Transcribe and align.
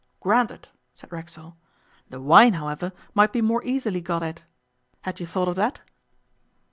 'Granted,' 0.19 0.67
said 0.95 1.11
Racksole. 1.11 1.55
'The 2.09 2.21
wine, 2.21 2.53
however, 2.53 2.91
might 3.13 3.31
be 3.31 3.39
more 3.39 3.63
easily 3.63 4.01
got 4.01 4.23
at. 4.23 4.45
Had 5.01 5.19
you 5.19 5.27
thought 5.27 5.47
of 5.47 5.57
that? 5.57 5.81